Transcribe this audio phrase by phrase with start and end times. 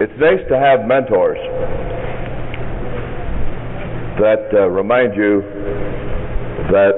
[0.00, 1.38] It's nice to have mentors
[4.20, 5.40] that uh, remind you
[6.70, 6.92] that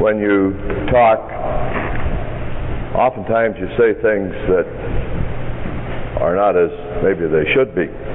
[0.00, 0.52] when you
[0.92, 1.18] talk,
[2.94, 4.66] oftentimes you say things that
[6.22, 6.70] are not as
[7.02, 8.09] maybe they should be.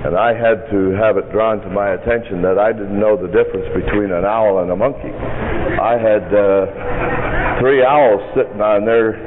[0.00, 3.28] And I had to have it drawn to my attention that I didn't know the
[3.28, 5.12] difference between an owl and a monkey.
[5.12, 9.20] I had uh, three owls sitting on there.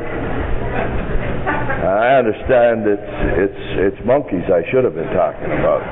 [1.85, 5.85] I understand it's it's it's monkeys I should have been talking about.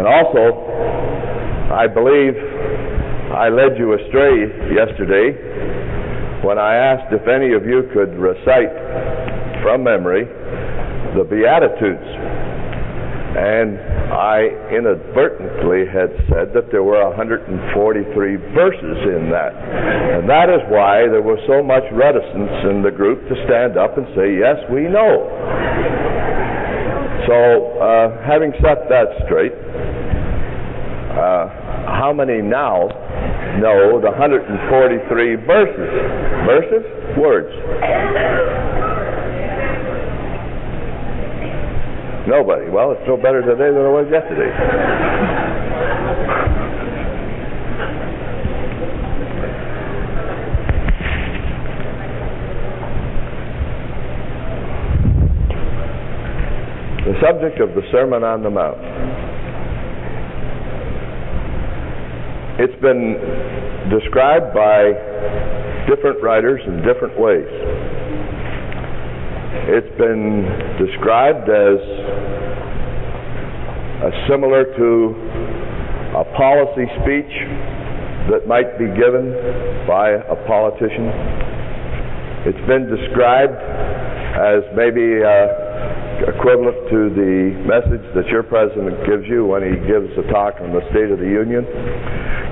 [0.00, 0.56] And also,
[1.74, 2.32] I believe
[3.36, 5.36] I led you astray yesterday
[6.40, 8.72] when I asked if any of you could recite
[9.60, 10.24] from memory
[11.12, 12.07] the Beatitudes.
[13.28, 13.76] And
[14.08, 17.44] I inadvertently had said that there were 143
[18.56, 19.52] verses in that.
[19.52, 23.98] And that is why there was so much reticence in the group to stand up
[24.00, 25.28] and say, Yes, we know.
[27.28, 27.36] So,
[27.76, 29.52] uh, having set that straight,
[31.12, 31.48] uh,
[32.00, 32.88] how many now
[33.60, 35.90] know the 143 verses?
[36.48, 36.84] Verses?
[37.20, 37.52] Words.
[42.28, 42.68] Nobody.
[42.68, 44.52] Well, it's no better today than it was yesterday.
[57.08, 58.76] the subject of the Sermon on the Mount.
[62.60, 63.16] It's been
[63.88, 64.92] described by
[65.88, 67.48] different writers in different ways.
[69.68, 70.48] It's been
[70.80, 71.76] described as
[74.24, 74.88] similar to
[76.16, 77.28] a policy speech
[78.32, 79.28] that might be given
[79.84, 81.12] by a politician.
[82.48, 83.60] It's been described
[84.40, 90.08] as maybe uh, equivalent to the message that your president gives you when he gives
[90.16, 91.68] a talk on the State of the Union,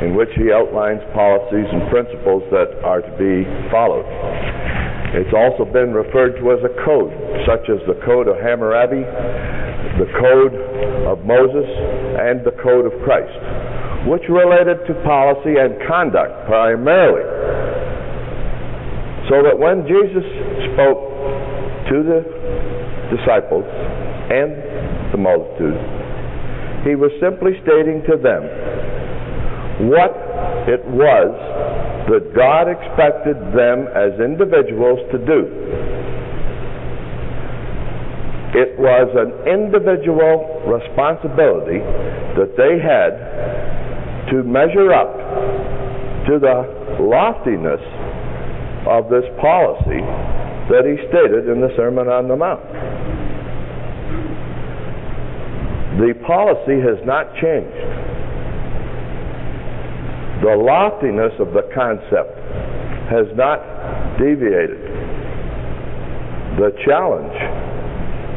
[0.05, 4.05] in which he outlines policies and principles that are to be followed.
[5.17, 7.09] It's also been referred to as a code,
[7.49, 9.01] such as the Code of Hammurabi,
[9.97, 10.53] the Code
[11.09, 11.65] of Moses,
[12.21, 13.33] and the Code of Christ,
[14.05, 17.25] which related to policy and conduct primarily.
[19.33, 20.21] So that when Jesus
[20.77, 21.01] spoke
[21.89, 22.21] to the
[23.17, 23.65] disciples
[24.29, 24.53] and
[25.17, 25.81] the multitude,
[26.85, 28.45] he was simply stating to them
[29.89, 30.13] what
[30.69, 31.33] it was
[32.09, 35.51] that God expected them as individuals to do.
[38.55, 41.83] It was an individual responsibility
[42.39, 45.13] that they had to measure up
[46.31, 47.83] to the loftiness
[48.87, 50.01] of this policy
[50.71, 52.63] that he stated in the Sermon on the Mount.
[55.99, 58.06] The policy has not changed
[60.43, 62.37] the loftiness of the concept
[63.09, 63.63] has not
[64.19, 64.83] deviated.
[66.61, 67.37] The challenge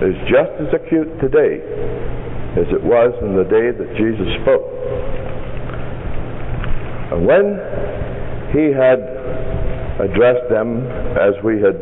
[0.04, 1.60] is just as acute today
[2.56, 4.68] as it was in the day that Jesus spoke.
[7.12, 7.60] And when
[8.56, 9.00] he had
[10.00, 10.88] addressed them,
[11.20, 11.78] as we had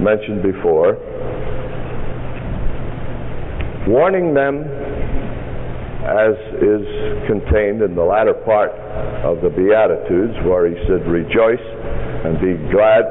[0.00, 0.98] mentioned before,
[3.86, 4.64] warning them
[6.04, 6.84] as is
[7.24, 8.70] contained in the latter part
[9.24, 11.64] of the Beatitudes, where he said, Rejoice
[12.28, 13.08] and be glad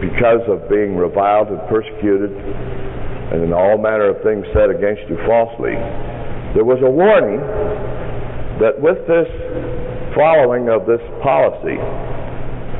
[0.00, 5.16] because of being reviled and persecuted, and in all manner of things said against you
[5.28, 5.76] falsely.
[6.56, 7.40] There was a warning
[8.60, 9.28] that with this
[10.16, 11.76] following of this policy,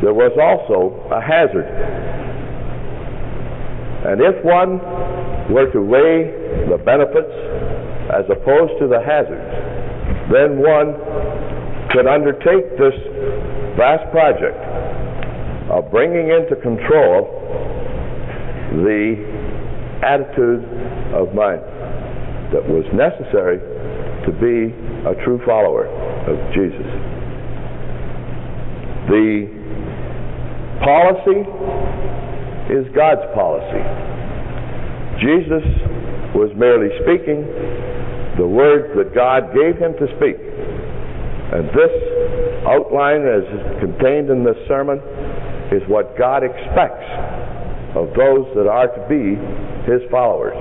[0.00, 1.68] there was also a hazard.
[4.04, 4.80] And if one
[5.52, 7.32] were to weigh the benefits
[8.12, 9.48] as opposed to the hazards,
[10.28, 10.92] then one
[11.92, 12.96] could undertake this
[13.76, 14.56] vast project
[15.72, 17.28] of bringing into control
[18.84, 19.16] the
[20.04, 20.64] attitude
[21.16, 21.60] of mind
[22.52, 23.58] that was necessary
[24.24, 24.72] to be
[25.08, 25.88] a true follower
[26.28, 26.88] of Jesus.
[29.08, 29.48] The
[30.84, 31.40] policy
[32.72, 33.82] is God's policy.
[35.20, 35.64] Jesus
[36.34, 37.44] was merely speaking
[38.38, 40.36] the words that God gave him to speak.
[41.52, 41.92] And this
[42.66, 43.44] outline, as
[43.80, 44.98] contained in this sermon,
[45.72, 47.04] is what God expects
[47.94, 49.36] of those that are to be
[49.84, 50.56] his followers.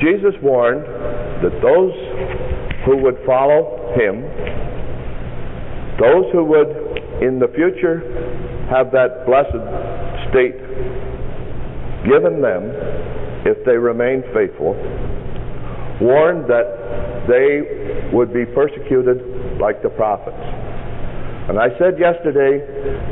[0.00, 0.82] Jesus warned
[1.44, 1.94] that those
[2.86, 4.22] who would follow him,
[6.00, 6.70] those who would
[7.22, 8.00] in the future
[8.70, 9.60] have that blessed
[10.32, 10.69] state
[12.04, 12.70] given them
[13.44, 14.76] if they remain faithful,
[16.00, 19.20] warned that they would be persecuted
[19.60, 20.40] like the prophets.
[21.48, 22.62] And I said yesterday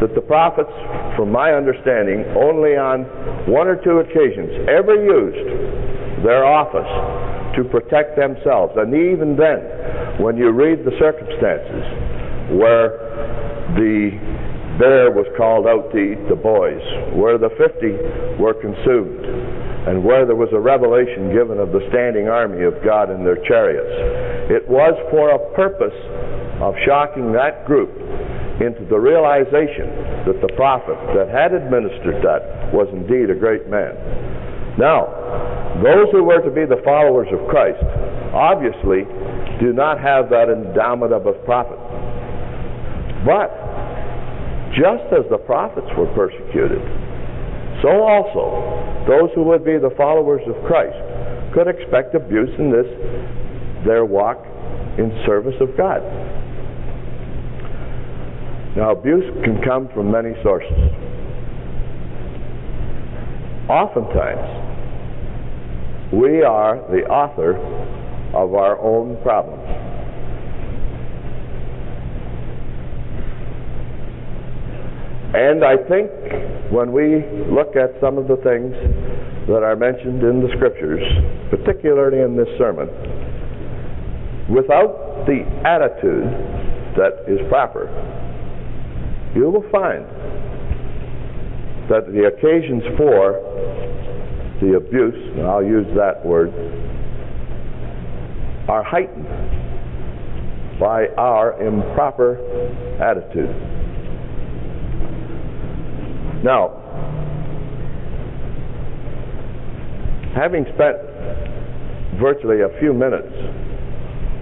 [0.01, 0.71] that the prophets,
[1.17, 3.03] from my understanding, only on
[3.51, 6.87] one or two occasions ever used their office
[7.57, 8.75] to protect themselves.
[8.77, 11.83] And even then, when you read the circumstances
[12.55, 12.95] where
[13.75, 14.15] the
[14.79, 16.81] bear was called out to eat the boys,
[17.19, 17.99] where the fifty
[18.39, 19.27] were consumed,
[19.91, 23.43] and where there was a revelation given of the standing army of God in their
[23.45, 23.91] chariots.
[24.49, 25.99] It was for a purpose
[26.63, 27.91] of shocking that group
[28.59, 33.95] into the realization that the prophet that had administered that was indeed a great man.
[34.79, 37.83] Now, those who were to be the followers of Christ
[38.35, 39.07] obviously
[39.59, 41.79] do not have that endowment of a prophet.
[43.27, 43.68] But
[44.77, 46.83] just as the prophets were persecuted,
[47.83, 50.99] so also those who would be the followers of Christ
[51.55, 52.87] could expect abuse in this
[53.87, 54.45] their walk
[54.99, 56.03] in service of God.
[58.77, 60.71] Now, abuse can come from many sources.
[63.69, 64.49] Oftentimes,
[66.13, 67.57] we are the author
[68.35, 69.88] of our own problems.
[75.39, 76.11] And I think
[76.73, 78.75] when we look at some of the things
[79.47, 80.99] that are mentioned in the scriptures,
[81.49, 82.91] particularly in this sermon,
[84.51, 86.27] without the attitude
[86.99, 87.87] that is proper,
[89.37, 90.03] you will find
[91.87, 93.39] that the occasions for
[94.61, 96.51] the abuse, and I'll use that word,
[98.69, 99.29] are heightened
[100.81, 102.43] by our improper
[103.01, 103.55] attitude.
[106.43, 106.71] Now,
[110.35, 110.97] having spent
[112.21, 113.33] virtually a few minutes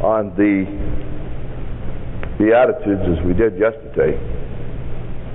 [0.04, 0.64] on the
[2.38, 4.12] Beatitudes as we did yesterday,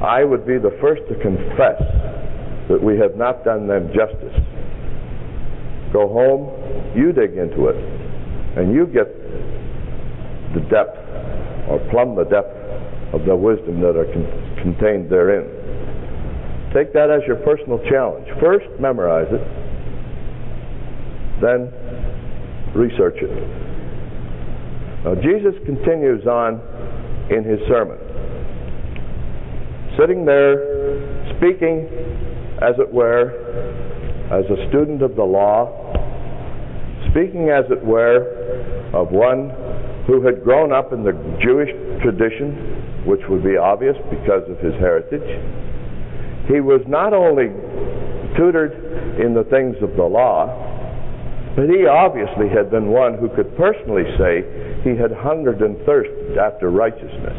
[0.02, 1.82] I would be the first to confess
[2.70, 4.38] that we have not done them justice.
[5.92, 6.54] Go home,
[6.96, 7.78] you dig into it,
[8.58, 9.10] and you get
[10.54, 10.98] the depth,
[11.70, 12.54] or plumb the depth
[13.14, 15.61] of the wisdom that are con- contained therein.
[16.74, 18.28] Take that as your personal challenge.
[18.40, 19.44] First, memorize it,
[21.42, 21.72] then
[22.74, 23.32] research it.
[25.04, 26.62] Now, Jesus continues on
[27.30, 27.98] in his sermon
[30.00, 30.56] sitting there
[31.38, 31.88] speaking,
[32.62, 33.30] as it were,
[34.32, 35.70] as a student of the law,
[37.12, 38.26] speaking, as it were,
[38.94, 39.52] of one
[40.08, 41.14] who had grown up in the
[41.44, 41.70] Jewish
[42.02, 45.28] tradition, which would be obvious because of his heritage.
[46.52, 47.48] He was not only
[48.36, 48.76] tutored
[49.24, 50.52] in the things of the law,
[51.56, 54.44] but he obviously had been one who could personally say
[54.84, 57.38] he had hungered and thirsted after righteousness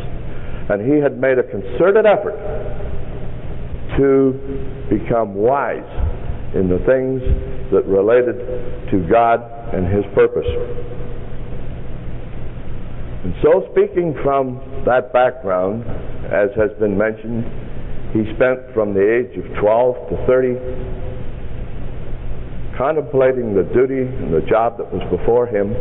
[0.68, 2.38] and he had made a concerted effort
[3.98, 4.32] to
[4.88, 5.90] become wise
[6.54, 7.20] in the things
[7.72, 8.36] that related
[8.90, 9.42] to God
[9.74, 10.46] and his purpose.
[13.24, 15.84] And so, speaking from that background,
[16.32, 17.44] as has been mentioned,
[18.12, 21.02] he spent from the age of 12 to 30
[22.76, 25.72] contemplating the duty and the job that was before him,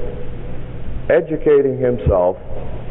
[1.10, 2.36] educating himself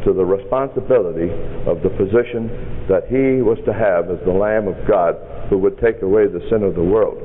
[0.05, 1.29] to the responsibility
[1.69, 2.49] of the position
[2.89, 5.15] that he was to have as the Lamb of God
[5.49, 7.17] who would take away the sin of the world.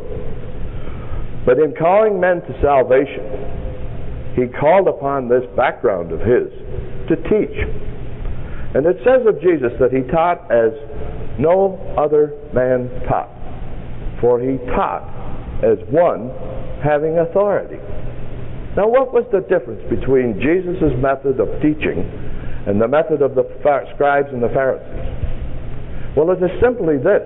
[1.47, 6.53] But in calling men to salvation, he called upon this background of his
[7.09, 7.57] to teach.
[8.77, 10.75] And it says of Jesus that he taught as
[11.39, 13.31] no other man taught,
[14.21, 15.05] for he taught
[15.65, 16.31] as one
[16.83, 17.81] having authority.
[18.77, 22.05] Now, what was the difference between Jesus' method of teaching
[22.69, 23.49] and the method of the
[23.95, 25.07] scribes and the Pharisees?
[26.17, 27.25] Well, it is simply this.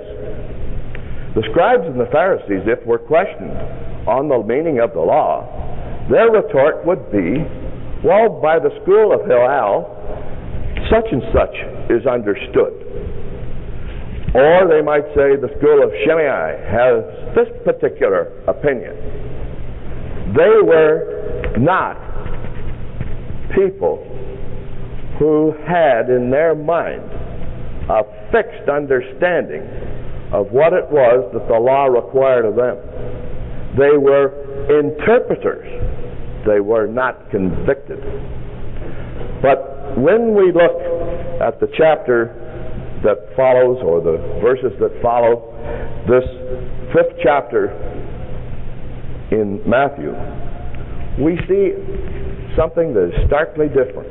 [1.35, 3.55] The scribes and the Pharisees, if were questioned
[4.07, 5.47] on the meaning of the law,
[6.11, 7.39] their retort would be,
[8.03, 9.87] well, by the school of Hillel,
[10.91, 11.55] such and such
[11.91, 12.75] is understood.
[14.35, 18.95] Or they might say the school of Shammai has this particular opinion.
[20.37, 21.99] They were not
[23.55, 24.07] people
[25.19, 27.03] who had in their mind
[27.91, 29.67] a fixed understanding
[30.33, 32.79] of what it was that the law required of them.
[33.77, 34.31] They were
[34.79, 35.67] interpreters
[36.47, 38.01] they were not convicted.
[39.43, 40.81] But when we look
[41.41, 42.35] at the chapter
[43.05, 45.49] that follows, or the verses that follow
[46.09, 46.25] this
[46.93, 47.73] fifth chapter
[49.31, 50.13] in Matthew,
[51.23, 51.73] we see
[52.57, 54.09] something that is starkly different.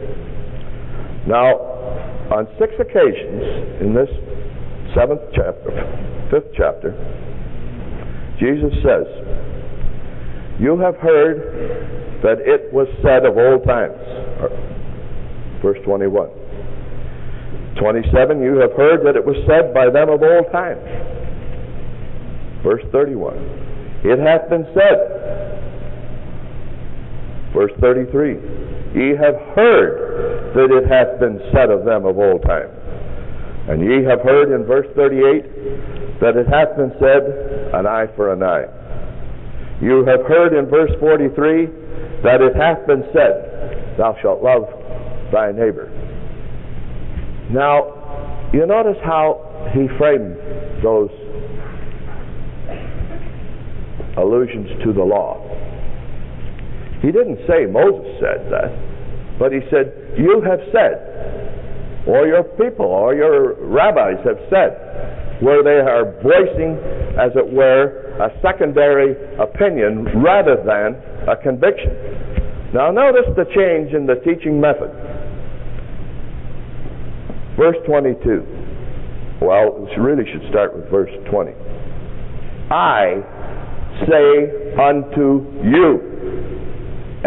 [1.27, 1.59] Now,
[2.31, 4.09] on six occasions in this
[4.95, 5.69] seventh chapter,
[6.31, 6.93] fifth chapter,
[8.39, 9.05] Jesus says,
[10.59, 13.99] You have heard that it was said of old times.
[15.61, 16.38] Verse 21.
[17.77, 20.81] 27, you have heard that it was said by them of old times.
[22.63, 23.37] Verse 31.
[24.03, 24.97] It hath been said.
[27.53, 28.33] Verse 33.
[28.95, 32.69] Ye have heard that it hath been said of them of old time.
[33.69, 38.33] And ye have heard in verse 38 that it hath been said, an eye for
[38.33, 38.65] an eye.
[39.81, 41.65] You have heard in verse 43
[42.23, 44.67] that it hath been said, thou shalt love
[45.31, 45.87] thy neighbor.
[47.51, 50.37] Now, you notice how he framed
[50.83, 51.09] those
[54.17, 55.41] allusions to the law.
[57.01, 58.69] He didn't say Moses said that,
[59.39, 65.63] but he said, You have said, or your people, or your rabbis have said, where
[65.63, 66.75] they are voicing,
[67.17, 71.95] as it were, a secondary opinion rather than a conviction.
[72.73, 74.91] Now, notice the change in the teaching method.
[77.59, 79.43] Verse 22.
[79.43, 81.51] Well, it really should start with verse 20.
[82.71, 83.19] I
[84.07, 85.99] say unto you.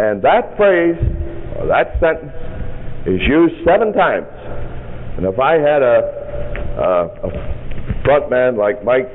[0.01, 0.97] And that phrase,
[1.61, 2.33] or that sentence,
[3.05, 4.33] is used seven times.
[5.21, 6.01] And if I had a,
[6.81, 9.13] a, a front man like Mike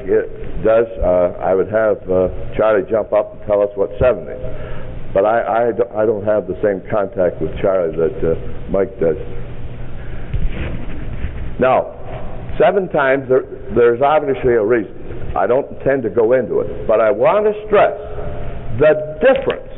[0.61, 4.41] does, uh, I would have uh, Charlie jump up and tell us what seven is.
[5.15, 9.17] But I, I, I don't have the same contact with Charlie that uh, Mike does.
[11.59, 11.93] Now,
[12.59, 13.43] seven times, there,
[13.75, 15.33] there's obviously a reason.
[15.35, 17.97] I don't intend to go into it, but I want to stress
[18.79, 19.73] the difference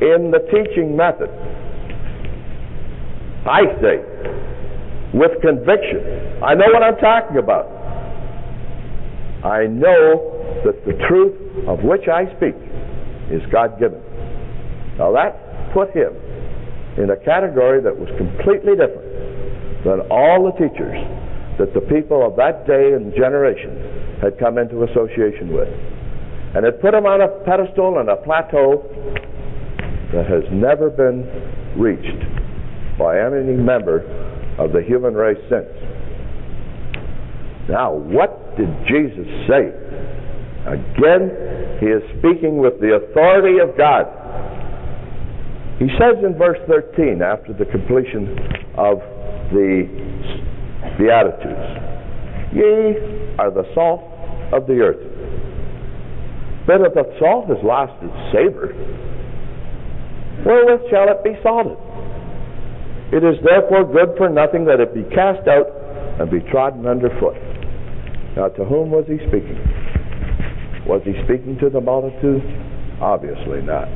[0.00, 1.30] in the teaching method.
[3.46, 3.98] I say,
[5.12, 6.42] with conviction.
[6.42, 7.66] I know what I'm talking about.
[9.44, 11.34] I know that the truth
[11.66, 12.54] of which I speak
[13.32, 14.00] is God given.
[14.98, 16.12] Now that put him
[16.98, 19.09] in a category that was completely different
[19.84, 20.98] than all the teachers
[21.58, 25.68] that the people of that day and generation had come into association with.
[26.56, 28.82] And it put him on a pedestal and a plateau
[30.12, 31.24] that has never been
[31.76, 32.20] reached
[32.98, 34.02] by any member
[34.58, 35.68] of the human race since.
[37.68, 39.70] Now, what did Jesus say?
[40.66, 44.04] Again, he is speaking with the authority of God.
[45.78, 48.36] He says in verse 13, after the completion
[48.76, 48.98] of
[49.52, 49.88] the
[50.98, 51.90] Beatitudes,
[52.52, 54.02] Ye are the salt
[54.52, 55.00] of the earth.
[56.66, 58.74] But if the salt has lost its savor,
[60.44, 61.78] wherewith shall it be salted?
[63.12, 65.66] It is therefore good for nothing that it be cast out
[66.20, 67.38] and be trodden under foot.
[68.36, 69.58] Now, to whom was he speaking?
[70.86, 72.42] Was he speaking to the multitude?
[73.00, 73.88] Obviously not.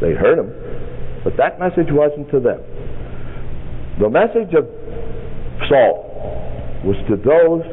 [0.00, 0.52] They heard him,
[1.24, 2.60] but that message wasn't to them.
[3.98, 4.68] The message of
[5.66, 6.06] salt
[6.84, 7.64] was to those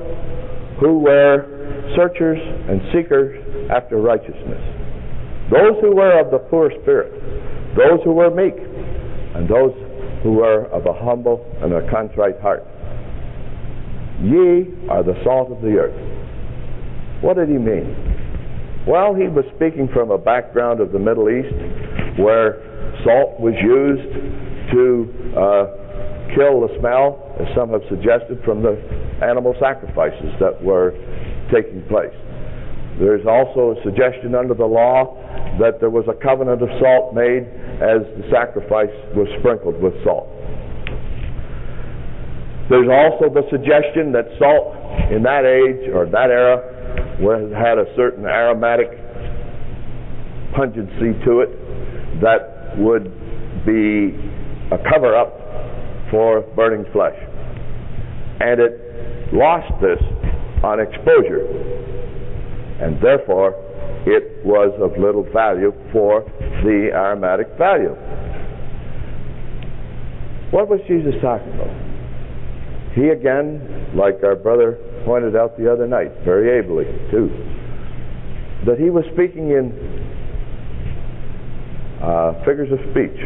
[0.79, 1.45] who were
[1.95, 2.39] searchers
[2.69, 3.37] and seekers
[3.71, 4.61] after righteousness.
[5.51, 7.13] Those who were of the poor spirit,
[7.77, 9.73] those who were meek, and those
[10.23, 12.63] who were of a humble and a contrite heart.
[14.21, 17.21] Ye are the salt of the earth.
[17.21, 17.93] What did he mean?
[18.87, 21.53] Well, he was speaking from a background of the Middle East
[22.19, 22.61] where
[23.03, 24.09] salt was used
[24.71, 24.85] to
[25.33, 25.65] uh,
[26.35, 28.79] kill the smell, as some have suggested, from the
[29.21, 30.91] animal sacrifices that were
[31.51, 32.15] taking place.
[32.99, 35.19] There's also a suggestion under the law
[35.59, 37.43] that there was a covenant of salt made
[37.83, 40.31] as the sacrifice was sprinkled with salt.
[42.69, 46.71] There's also the suggestion that salt in that age or that era
[47.53, 48.89] had a certain aromatic
[50.55, 51.51] pungency to it
[52.21, 53.11] that would
[53.65, 54.15] be
[54.71, 55.35] a cover up
[56.09, 57.15] for burning flesh.
[58.39, 60.01] And it lost this
[60.63, 61.45] on exposure.
[62.81, 63.53] And therefore,
[64.05, 66.23] it was of little value for
[66.63, 67.95] the aromatic value.
[70.51, 71.73] What was Jesus talking about?
[72.93, 77.27] He again, like our brother pointed out the other night, very ably too,
[78.65, 79.73] that he was speaking in
[82.01, 83.19] uh, figures of speech.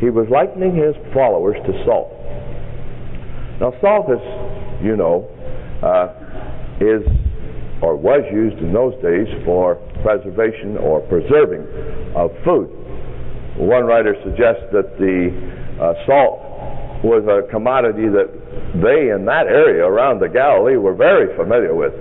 [0.00, 2.19] He was likening his followers to salt.
[3.60, 4.24] Now, salt is,
[4.82, 5.28] you know,
[5.84, 6.16] uh,
[6.80, 7.04] is
[7.82, 11.64] or was used in those days for preservation or preserving
[12.16, 12.68] of food.
[13.56, 15.32] One writer suggests that the
[15.80, 16.40] uh, salt
[17.04, 18.28] was a commodity that
[18.80, 21.92] they in that area around the Galilee were very familiar with.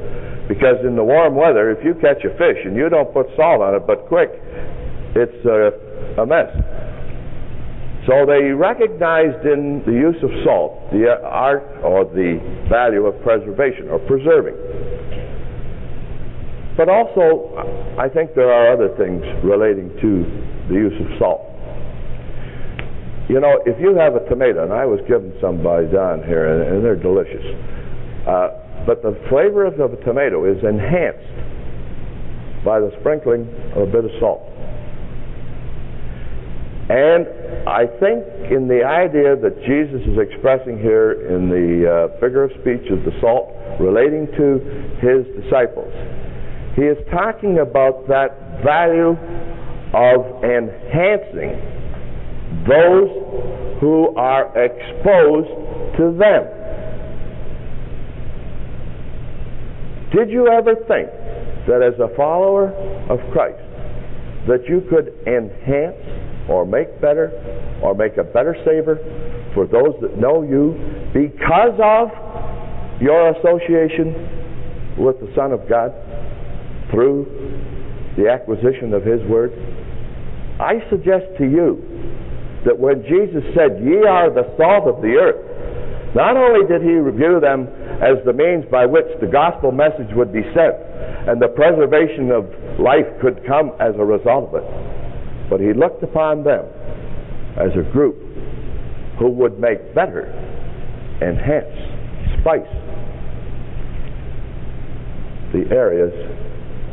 [0.48, 3.62] Because in the warm weather, if you catch a fish and you don't put salt
[3.62, 4.32] on it but quick,
[5.16, 6.52] it's uh, a mess.
[8.10, 13.88] So they recognized in the use of salt the art or the value of preservation
[13.88, 14.58] or preserving.
[16.76, 17.54] But also,
[18.02, 20.26] I think there are other things relating to
[20.74, 21.54] the use of salt.
[23.30, 26.50] You know, if you have a tomato, and I was given some by Don here,
[26.50, 27.46] and, and they're delicious,
[28.26, 31.30] uh, but the flavor of the tomato is enhanced
[32.66, 33.46] by the sprinkling
[33.78, 34.49] of a bit of salt.
[36.90, 42.44] And I think in the idea that Jesus is expressing here in the uh, figure
[42.44, 44.58] of speech of the salt relating to
[44.98, 45.94] his disciples,
[46.76, 49.14] he is talking about that value
[49.94, 51.62] of enhancing
[52.66, 53.10] those
[53.80, 55.54] who are exposed
[55.98, 56.42] to them.
[60.10, 61.10] Did you ever think
[61.68, 62.74] that as a follower
[63.10, 63.62] of Christ
[64.48, 67.32] that you could enhance or make better
[67.82, 68.98] or make a better savor
[69.54, 70.76] for those that know you
[71.14, 72.10] because of
[73.02, 75.94] your association with the Son of God?
[76.92, 77.26] through
[78.18, 79.54] the acquisition of His Word?
[80.60, 81.80] I suggest to you
[82.66, 85.40] that when Jesus said, Ye are the salt of the earth,
[86.16, 87.70] not only did He review them
[88.04, 90.76] as the means by which the gospel message would be sent
[91.30, 92.50] and the preservation of
[92.80, 94.68] life could come as a result of it,
[95.50, 96.66] but He looked upon them
[97.58, 98.18] as a group
[99.20, 100.28] who would make better,
[101.22, 102.80] enhance, spice
[105.52, 106.14] the areas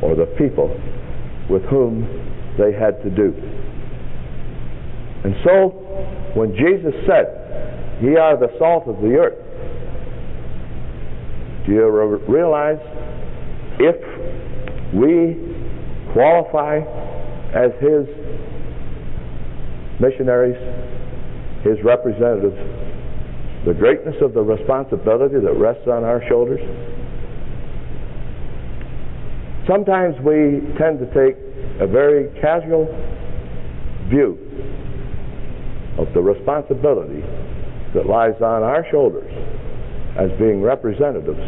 [0.02, 0.68] or the people
[1.48, 2.02] with whom
[2.58, 3.32] they had to do.
[5.24, 5.68] And so,
[6.34, 9.42] when Jesus said, Ye are the salt of the earth,
[11.66, 11.86] do you
[12.28, 12.78] realize
[13.80, 13.96] if
[14.94, 15.34] we
[16.12, 16.78] qualify
[17.54, 18.06] as His
[20.00, 20.56] missionaries,
[21.64, 22.56] His representatives,
[23.64, 26.60] the greatness of the responsibility that rests on our shoulders?
[29.66, 31.34] Sometimes we tend to take
[31.80, 32.86] a very casual
[34.08, 34.38] view
[35.98, 37.22] of the responsibility
[37.94, 39.30] that lies on our shoulders
[40.16, 41.42] as being representatives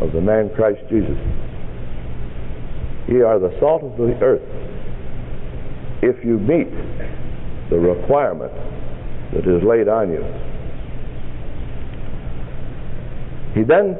[0.00, 1.18] of the man Christ Jesus.
[3.08, 4.44] Ye are the salt of the earth.
[6.02, 6.68] If you meet
[7.70, 8.52] the requirement
[9.32, 10.22] that is laid on you.
[13.54, 13.96] He then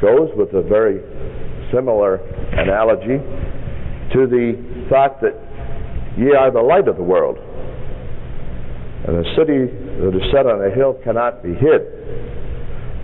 [0.00, 1.00] goes with a very
[1.72, 2.16] similar
[2.52, 3.18] analogy
[4.12, 5.34] to the thought that
[6.16, 7.38] ye are the light of the world.
[9.06, 11.82] And a city that is set on a hill cannot be hid.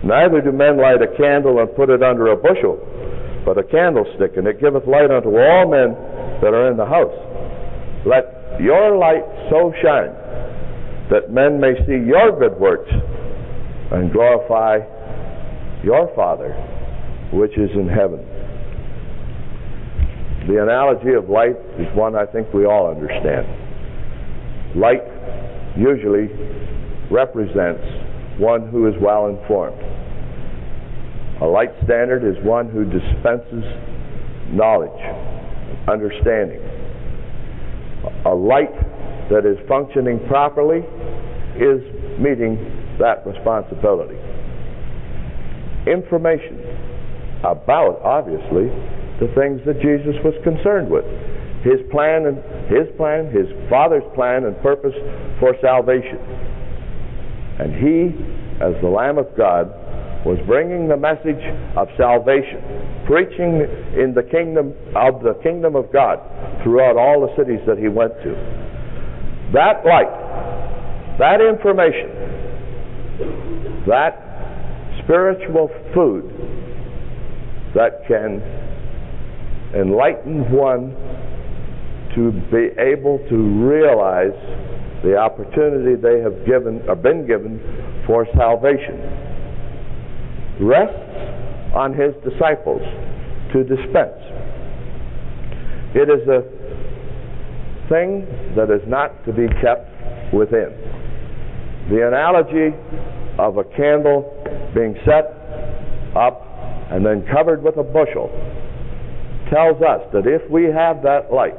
[0.03, 2.77] Neither do men light a candle and put it under a bushel,
[3.45, 5.95] but a candlestick, and it giveth light unto all men
[6.43, 7.15] that are in the house.
[8.05, 10.13] Let your light so shine
[11.09, 12.91] that men may see your good works
[13.91, 14.79] and glorify
[15.83, 16.53] your Father
[17.33, 18.21] which is in heaven.
[20.47, 23.47] The analogy of light is one I think we all understand.
[24.75, 25.03] Light
[25.77, 26.29] usually
[27.09, 27.83] represents
[28.39, 29.81] one who is well informed.
[31.41, 33.63] A light standard is one who dispenses
[34.51, 35.01] knowledge,
[35.87, 36.62] understanding.
[38.25, 38.73] A light
[39.29, 40.79] that is functioning properly
[41.55, 41.79] is
[42.19, 42.57] meeting
[42.99, 44.17] that responsibility.
[45.87, 46.59] Information
[47.43, 48.71] about, obviously,
[49.19, 51.05] the things that Jesus was concerned with.
[51.63, 52.37] His plan and
[52.67, 54.95] his plan, his Father's plan and purpose
[55.39, 56.19] for salvation.
[57.59, 58.11] And he,
[58.59, 59.71] as the Lamb of God,
[60.25, 61.43] was bringing the message
[61.75, 62.63] of salvation,
[63.05, 63.59] preaching
[63.99, 66.19] in the kingdom of the kingdom of God
[66.63, 68.31] throughout all the cities that he went to.
[69.51, 70.07] That light,
[71.19, 72.07] that information,
[73.85, 74.15] that
[75.03, 76.31] spiritual food
[77.75, 78.39] that can
[79.75, 80.95] enlighten one
[82.15, 84.39] to be able to realize
[85.03, 87.59] the opportunity they have given or been given
[88.07, 89.32] for salvation
[90.63, 92.81] rests on his disciples
[93.53, 94.17] to dispense.
[95.93, 96.41] It is a
[97.89, 99.85] thing that is not to be kept
[100.33, 100.73] within.
[101.89, 102.73] The analogy
[103.37, 104.31] of a candle
[104.73, 105.29] being set
[106.15, 106.41] up
[106.91, 108.29] and then covered with a bushel
[109.51, 111.57] tells us that if we have that light,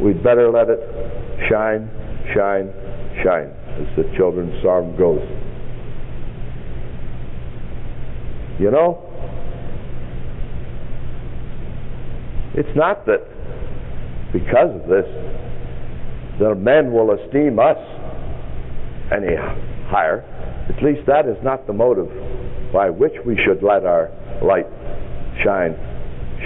[0.00, 0.80] we'd better let it
[1.48, 1.90] shine,
[2.34, 2.72] shine,
[3.22, 5.41] shine, as the children's song goes.
[8.62, 9.02] You know,
[12.54, 13.26] it's not that
[14.32, 15.02] because of this
[16.38, 17.76] that men will esteem us
[19.10, 19.34] any
[19.90, 20.22] higher.
[20.70, 22.06] At least that is not the motive
[22.72, 24.14] by which we should let our
[24.46, 24.70] light
[25.42, 25.74] shine,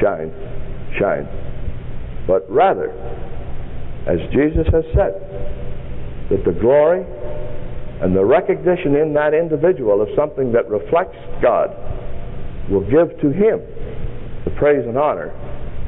[0.01, 0.33] shine,
[0.99, 1.29] shine.
[2.27, 2.93] But rather,
[4.09, 5.21] as Jesus has said,
[6.31, 7.05] that the glory
[8.01, 11.77] and the recognition in that individual of something that reflects God
[12.71, 13.61] will give to him
[14.45, 15.31] the praise and honor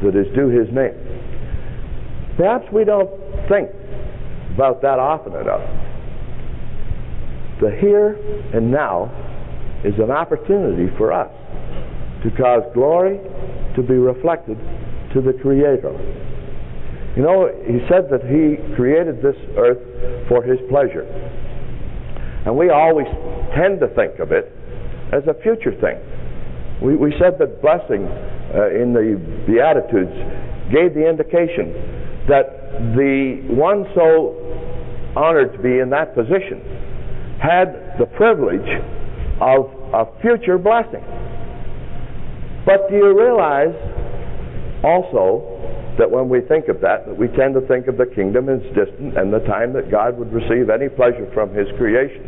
[0.03, 0.95] that is due his name.
[2.37, 3.11] Perhaps we don't
[3.49, 3.71] think
[4.55, 5.62] about that often enough.
[7.61, 8.14] The here
[8.55, 9.11] and now
[9.85, 11.31] is an opportunity for us
[12.23, 13.19] to cause glory
[13.75, 14.59] to be reflected
[15.14, 15.95] to the Creator.
[17.17, 19.79] You know, he said that he created this earth
[20.29, 21.03] for his pleasure.
[22.47, 23.07] And we always
[23.55, 24.53] tend to think of it
[25.12, 25.99] as a future thing.
[26.83, 30.14] We, we said that blessing uh, in the Beatitudes
[30.71, 31.75] gave the indication
[32.29, 34.37] that the one so
[35.17, 36.61] honored to be in that position
[37.43, 38.69] had the privilege
[39.41, 41.03] of a future blessing.
[42.67, 43.75] But do you realize
[44.85, 45.59] also
[45.99, 48.62] that when we think of that, that we tend to think of the kingdom as
[48.75, 52.23] distant and the time that God would receive any pleasure from his creation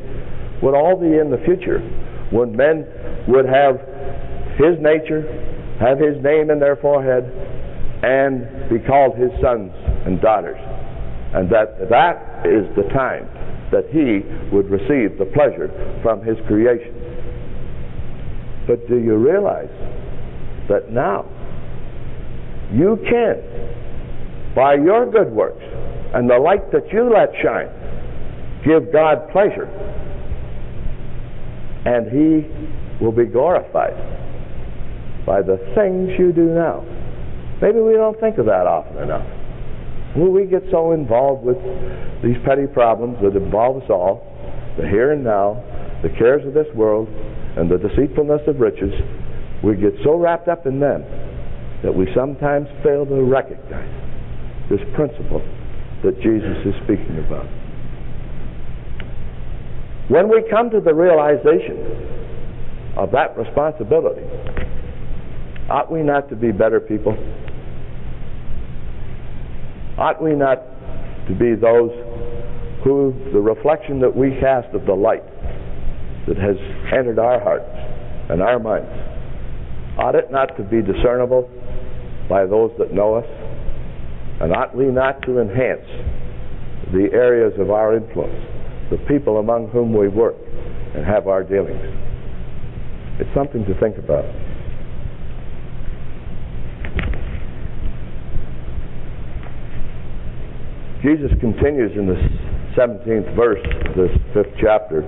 [0.63, 1.79] would all be in the future
[2.31, 2.87] when men
[3.29, 3.79] would have
[4.57, 5.23] his nature,
[5.81, 7.25] have his name in their forehead,
[8.03, 9.73] and be called his sons
[10.07, 10.61] and daughters.
[11.35, 13.29] And that that is the time
[13.71, 15.71] that he would receive the pleasure
[16.03, 16.95] from his creation.
[18.67, 19.71] But do you realize
[20.69, 21.25] that now
[22.73, 25.63] you can, by your good works
[26.15, 27.71] and the light that you let shine,
[28.65, 29.67] give God pleasure,
[31.87, 34.20] and he will be glorified
[35.31, 36.83] by the things you do now.
[37.63, 39.23] Maybe we don't think of that often enough.
[40.17, 41.55] Will we get so involved with
[42.19, 44.27] these petty problems that involve us all,
[44.77, 45.55] the here and now,
[46.03, 47.07] the cares of this world,
[47.55, 48.91] and the deceitfulness of riches,
[49.63, 51.07] we get so wrapped up in them
[51.85, 53.95] that we sometimes fail to recognize
[54.67, 55.47] this principle
[56.03, 57.47] that Jesus is speaking about.
[60.11, 64.27] When we come to the realization of that responsibility,
[65.71, 67.17] ought we not to be better people?
[69.97, 70.59] Ought we not
[71.29, 71.93] to be those
[72.83, 75.23] who the reflection that we cast of the light
[76.27, 76.57] that has
[76.93, 77.71] entered our hearts
[78.31, 78.91] and our minds,
[79.99, 81.49] ought it not to be discernible
[82.29, 83.27] by those that know us?
[84.41, 85.87] And ought we not to enhance
[86.93, 88.35] the areas of our influence,
[88.91, 90.37] the people among whom we work
[90.95, 91.85] and have our dealings?
[93.21, 94.25] It's something to think about.
[101.03, 102.21] Jesus continues in the
[102.77, 105.01] 17th verse of this fifth chapter.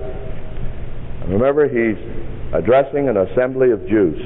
[1.27, 1.99] Remember, he's
[2.51, 4.17] addressing an assembly of Jews.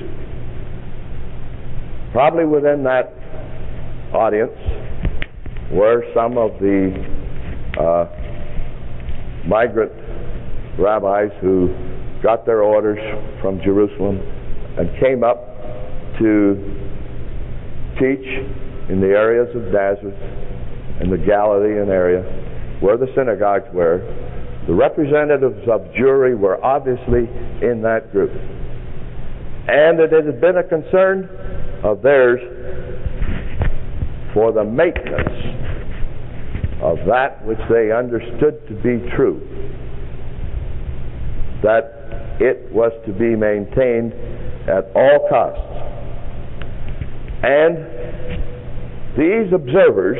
[2.13, 3.11] Probably within that
[4.13, 4.55] audience
[5.71, 6.95] were some of the
[7.77, 8.07] uh,
[9.45, 9.91] migrant
[10.79, 11.75] rabbis who
[12.23, 12.99] got their orders
[13.41, 14.19] from Jerusalem
[14.77, 15.43] and came up
[16.19, 16.55] to
[17.99, 18.25] teach
[18.89, 20.36] in the areas of Nazareth
[21.01, 22.23] in the Galilean area
[22.79, 24.01] where the synagogues were.
[24.67, 27.29] The representatives of Jewry were obviously
[27.61, 28.31] in that group.
[29.67, 31.29] And it had been a concern
[31.83, 32.39] of theirs
[34.33, 35.57] for the maintenance
[36.81, 39.41] of that which they understood to be true,
[41.63, 44.13] that it was to be maintained
[44.69, 45.63] at all costs.
[47.43, 47.77] And
[49.17, 50.19] these observers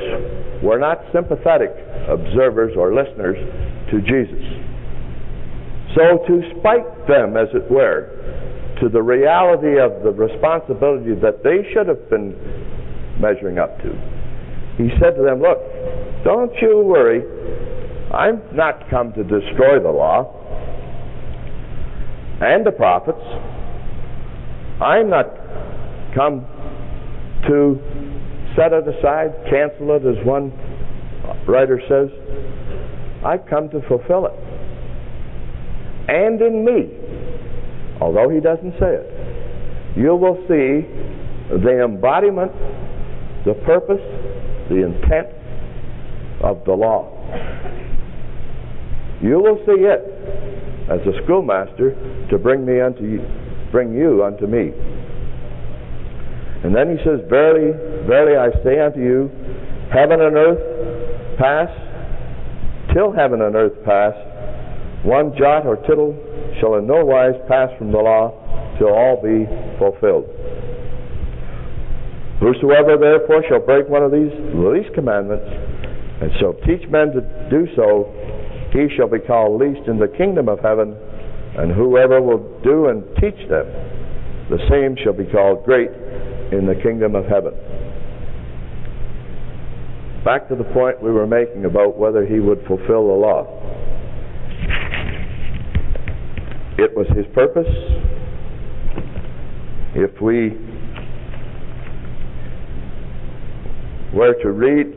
[0.64, 1.72] were not sympathetic
[2.10, 3.38] observers or listeners
[3.92, 4.42] to Jesus.
[5.96, 8.14] So, to spike them, as it were,
[8.82, 12.36] to the reality of the responsibility that they should have been
[13.20, 13.90] measuring up to,
[14.78, 15.58] he said to them, Look,
[16.24, 17.24] don't you worry.
[18.14, 20.34] I'm not come to destroy the law
[22.42, 23.22] and the prophets.
[24.82, 25.26] I'm not
[26.14, 26.46] come
[27.48, 27.80] to
[28.58, 30.52] set it aside, cancel it, as one
[31.48, 32.10] writer says.
[33.24, 34.34] I've come to fulfill it.
[36.10, 36.90] And in me,
[38.02, 40.88] although he doesn't say it, you will see
[41.50, 42.52] the embodiment,
[43.46, 44.02] the purpose,
[44.70, 45.28] the intent
[46.42, 47.14] of the law.
[49.22, 50.02] You will see it
[50.90, 51.96] as a schoolmaster
[52.30, 53.22] to bring me unto you,
[53.72, 54.72] bring you unto me.
[56.64, 57.72] And then he says, Verily,
[58.08, 59.30] verily I say unto you,
[59.94, 61.70] heaven and earth pass,
[62.94, 64.14] till heaven and earth pass,
[65.06, 66.18] one jot or tittle
[66.60, 68.34] shall in no wise pass from the law
[68.80, 69.46] till all be
[69.78, 70.26] fulfilled.
[72.40, 75.46] Whosoever therefore shall break one of these least commandments,
[76.22, 78.10] and shall teach men to do so,
[78.74, 80.98] he shall be called least in the kingdom of heaven,
[81.58, 83.66] and whoever will do and teach them,
[84.50, 85.90] the same shall be called great
[86.52, 87.54] in the kingdom of heaven.
[90.24, 93.46] Back to the point we were making about whether he would fulfill the law.
[96.78, 97.68] It was his purpose.
[99.96, 100.52] If we
[104.14, 104.94] were to read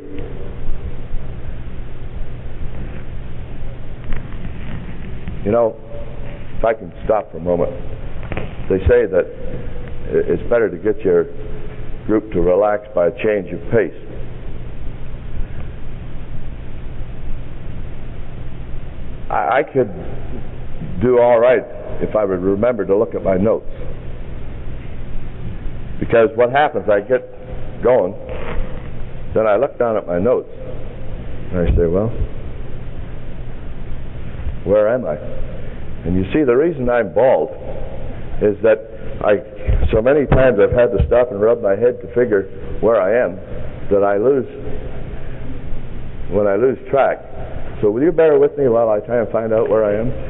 [5.44, 5.74] You know,
[6.58, 7.72] if I can stop for a moment,
[8.68, 9.24] they say that
[10.12, 11.24] it's better to get your
[12.06, 13.94] group to relax by a change of pace.
[19.30, 19.90] I, I could
[21.00, 21.62] do all right
[22.02, 23.70] if I would remember to look at my notes.
[26.00, 27.22] Because what happens, I get
[27.82, 28.14] going,
[29.34, 32.08] then I look down at my notes, and I say, well,
[34.64, 35.16] where am I?
[36.04, 37.50] And you see, the reason I'm bald
[38.42, 38.80] is that
[39.22, 39.36] I,
[39.92, 42.46] so many times I've had to stop and rub my head to figure
[42.80, 43.36] where I am
[43.90, 44.46] that I lose,
[46.30, 47.18] when I lose track.
[47.80, 50.29] So will you bear with me while I try and find out where I am?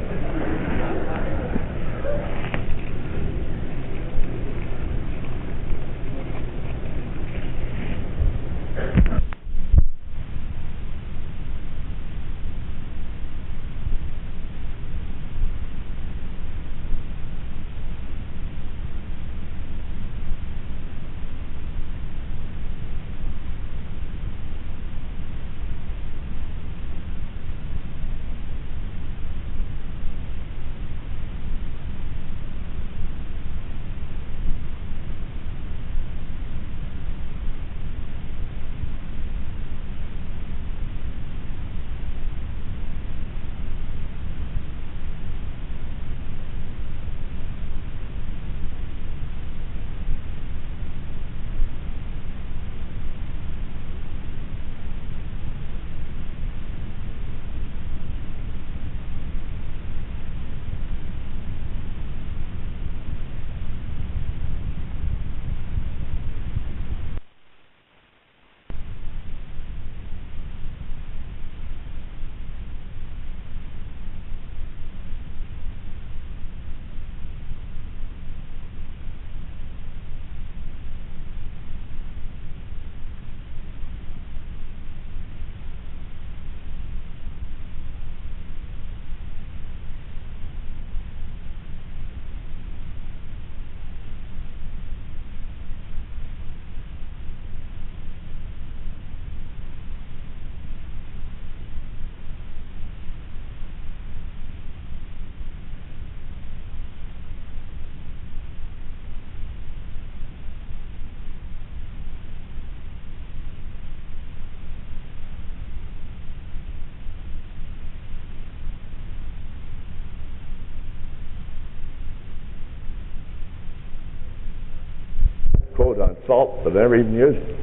[126.30, 127.58] Salt, but never even used it.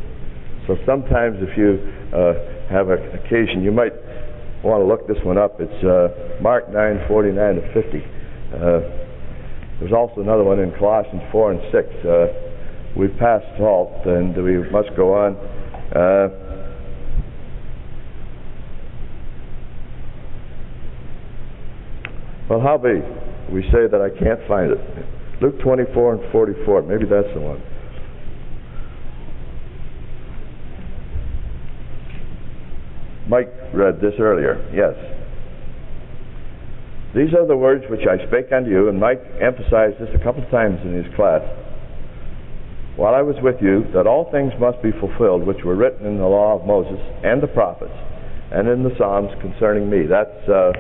[0.68, 1.80] So sometimes if you
[2.12, 3.96] uh, have an occasion, you might
[4.62, 5.56] want to look this one up.
[5.64, 8.04] It's uh, Mark 9, 49 to 50.
[8.04, 8.60] Uh,
[9.80, 11.88] there's also another one in Colossians 4 and 6.
[12.04, 12.28] Uh,
[13.00, 15.38] we've passed salt and we must go on.
[15.96, 16.28] Uh,
[22.50, 23.00] well, how be?
[23.54, 24.82] We say that I can't find it.
[25.42, 26.82] Luke 24 and 44.
[26.82, 27.64] Maybe that's the one.
[33.28, 34.56] Mike read this earlier.
[34.74, 34.96] Yes.
[37.16, 40.44] These are the words which I spake unto you, and Mike emphasized this a couple
[40.44, 41.42] of times in his class.
[42.98, 46.18] while I was with you that all things must be fulfilled which were written in
[46.18, 47.94] the law of Moses and the prophets
[48.52, 50.08] and in the Psalms concerning me.
[50.08, 50.72] That's uh,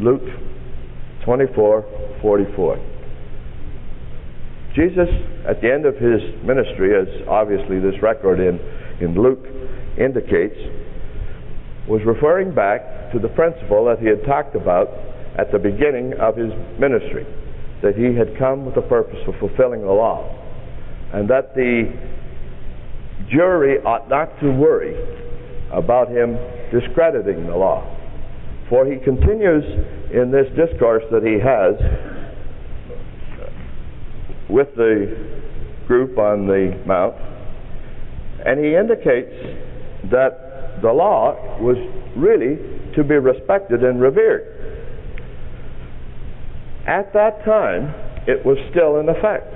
[0.00, 0.24] Luke
[1.24, 2.78] 24 44.
[4.74, 5.08] Jesus,
[5.48, 8.60] at the end of his ministry, as obviously this record in,
[9.00, 9.44] in Luke
[9.98, 10.56] indicates,
[11.88, 14.88] was referring back to the principle that he had talked about
[15.38, 17.26] at the beginning of his ministry
[17.82, 20.26] that he had come with the purpose of fulfilling the law,
[21.12, 21.92] and that the
[23.32, 24.96] Jewry ought not to worry
[25.72, 26.36] about him
[26.72, 27.94] discrediting the law.
[28.68, 29.64] For he continues
[30.12, 31.74] in this discourse that he has
[34.50, 35.16] with the
[35.86, 37.14] group on the mount,
[38.44, 39.32] and he indicates
[40.10, 41.76] that the law was
[42.16, 42.58] really
[42.94, 44.54] to be respected and revered.
[46.86, 47.94] At that time,
[48.26, 49.52] it was still in effect.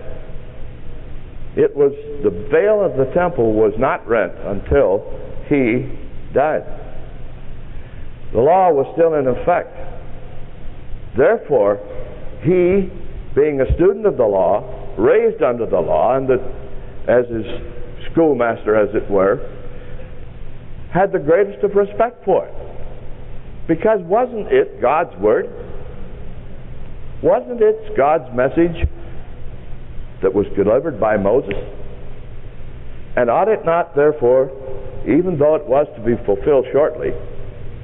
[1.56, 1.92] It was
[2.24, 5.04] the veil of the temple was not rent until
[5.48, 5.88] he
[6.32, 6.64] died.
[8.32, 9.76] The law was still in effect.
[11.16, 11.76] Therefore,
[12.40, 12.88] he,
[13.34, 14.64] being a student of the law,
[14.98, 16.40] raised under the law, and the,
[17.06, 17.44] as his
[18.12, 19.40] schoolmaster, as it were,
[20.92, 22.54] had the greatest of respect for it.
[23.66, 25.48] Because wasn't it God's word?
[27.22, 28.88] Wasn't it God's message
[30.22, 31.54] that was delivered by Moses?
[33.16, 34.50] And ought it not, therefore,
[35.06, 37.10] even though it was to be fulfilled shortly,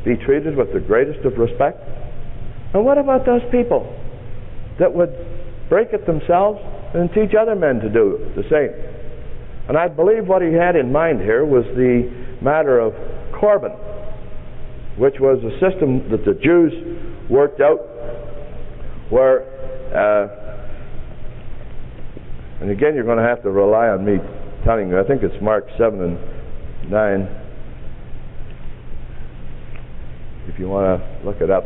[0.04, 1.78] be treated with the greatest of respect?
[2.74, 3.86] And what about those people
[4.78, 5.14] that would
[5.68, 6.60] break it themselves
[6.94, 8.97] and teach other men to do the same?
[9.68, 12.10] And I believe what he had in mind here was the
[12.42, 12.94] matter of
[13.38, 13.72] Corban,
[14.96, 16.72] which was a system that the Jews
[17.28, 17.78] worked out
[19.10, 19.44] where,
[19.94, 20.28] uh,
[22.60, 24.16] and again, you're going to have to rely on me
[24.64, 24.98] telling you.
[24.98, 27.28] I think it's Mark 7 and 9.
[30.48, 31.64] If you want to look it up.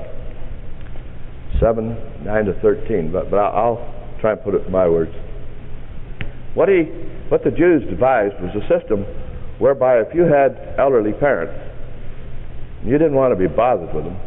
[1.61, 3.13] 7, 9 to 13.
[3.13, 3.79] But, but I'll
[4.21, 5.13] try and put it in my words.
[6.55, 6.91] What, he,
[7.33, 9.09] what the Jews devised was a system
[9.57, 11.57] whereby if you had elderly parents,
[12.85, 14.21] you didn't want to be bothered with them.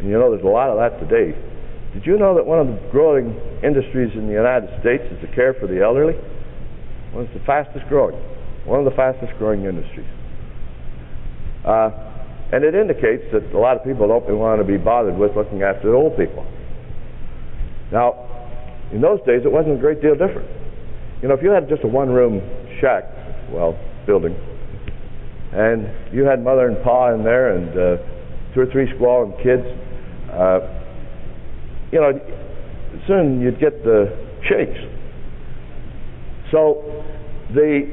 [0.00, 1.36] And you know, there's a lot of that today.
[1.92, 5.28] Did you know that one of the growing industries in the United States is the
[5.36, 6.14] care for the elderly?
[7.12, 8.16] One of the fastest growing.
[8.64, 10.08] One of the fastest growing industries.
[11.60, 11.92] Uh,
[12.56, 15.60] and it indicates that a lot of people don't want to be bothered with looking
[15.60, 16.48] after the old people.
[17.92, 18.24] Now,
[18.96, 20.57] in those days, it wasn't a great deal different.
[21.22, 22.40] You know, if you had just a one room
[22.80, 23.04] shack,
[23.50, 24.36] well, building,
[25.52, 29.64] and you had mother and pa in there and uh, two or three squalling kids,
[30.30, 30.60] uh,
[31.90, 32.12] you know,
[33.06, 34.14] soon you'd get the
[34.48, 34.78] shakes.
[36.52, 37.04] So
[37.54, 37.88] the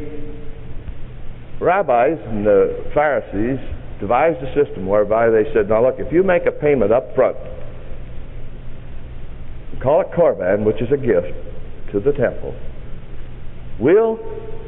[1.59, 3.59] rabbis and the Pharisees
[3.99, 7.38] devised a system whereby they said, now look, if you make a payment up front,
[9.81, 11.33] call it Korban, which is a gift
[11.91, 12.53] to the temple,
[13.79, 14.17] we'll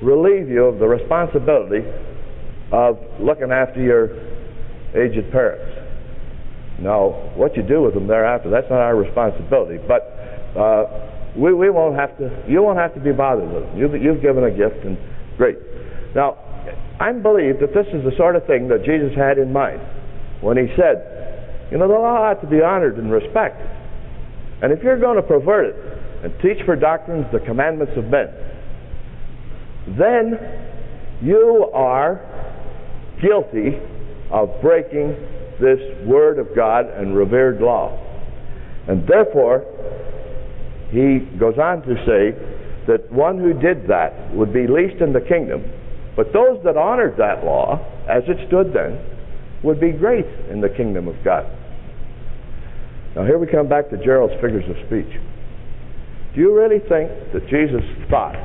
[0.01, 1.83] relieve you of the responsibility
[2.71, 4.11] of looking after your
[4.95, 5.73] aged parents.
[6.79, 9.79] Now, what you do with them thereafter, that's not our responsibility.
[9.87, 10.01] But
[10.55, 13.77] uh, we, we won't have to, you won't have to be bothered with them.
[13.77, 14.97] You've, you've given a gift, and
[15.37, 15.57] great.
[16.13, 16.37] Now,
[16.99, 19.81] I believe that this is the sort of thing that Jesus had in mind
[20.41, 23.67] when he said, you know, the law ought to be honored and respected.
[24.61, 25.77] And if you're going to pervert it
[26.23, 28.29] and teach for doctrines the commandments of men,
[29.95, 30.39] then
[31.21, 32.21] you are
[33.21, 33.79] guilty
[34.31, 35.15] of breaking
[35.59, 38.03] this Word of God and revered law.
[38.87, 39.65] And therefore,
[40.91, 42.31] he goes on to say
[42.87, 45.63] that one who did that would be least in the kingdom,
[46.15, 48.99] but those that honored that law, as it stood then,
[49.63, 51.45] would be great in the kingdom of God.
[53.15, 55.11] Now, here we come back to Gerald's figures of speech.
[56.35, 58.35] Do you really think that Jesus thought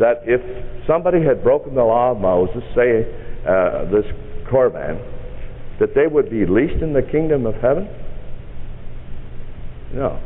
[0.00, 0.40] that if
[0.86, 3.06] somebody had broken the law of Moses, say
[3.46, 4.04] uh, this
[4.50, 4.98] Korban,
[5.78, 7.88] that they would be least in the kingdom of heaven?
[9.94, 10.20] No.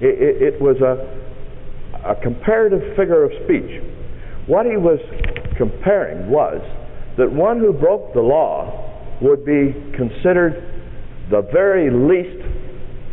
[0.00, 3.82] It, it, it was a, a comparative figure of speech.
[4.46, 4.98] What he was
[5.56, 6.60] comparing was
[7.16, 8.88] that one who broke the law
[9.20, 10.62] would be considered
[11.30, 12.44] the very least